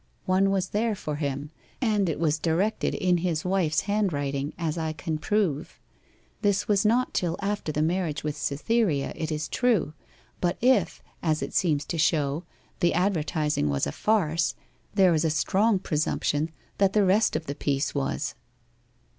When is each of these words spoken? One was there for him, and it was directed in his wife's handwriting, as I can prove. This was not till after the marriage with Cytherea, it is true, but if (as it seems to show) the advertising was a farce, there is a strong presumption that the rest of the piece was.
One 0.25 0.49
was 0.49 0.69
there 0.69 0.95
for 0.95 1.17
him, 1.17 1.51
and 1.79 2.09
it 2.09 2.19
was 2.19 2.39
directed 2.39 2.95
in 2.95 3.17
his 3.17 3.45
wife's 3.45 3.81
handwriting, 3.81 4.51
as 4.57 4.75
I 4.75 4.93
can 4.93 5.19
prove. 5.19 5.79
This 6.41 6.67
was 6.67 6.83
not 6.83 7.13
till 7.13 7.37
after 7.39 7.71
the 7.71 7.83
marriage 7.83 8.23
with 8.23 8.35
Cytherea, 8.35 9.13
it 9.15 9.31
is 9.31 9.47
true, 9.47 9.93
but 10.39 10.57
if 10.59 11.03
(as 11.21 11.43
it 11.43 11.53
seems 11.53 11.85
to 11.85 11.99
show) 11.99 12.45
the 12.79 12.95
advertising 12.95 13.69
was 13.69 13.85
a 13.85 13.91
farce, 13.91 14.55
there 14.95 15.13
is 15.13 15.23
a 15.23 15.29
strong 15.29 15.77
presumption 15.77 16.49
that 16.79 16.93
the 16.93 17.05
rest 17.05 17.35
of 17.35 17.45
the 17.45 17.53
piece 17.53 17.93
was. 17.93 18.33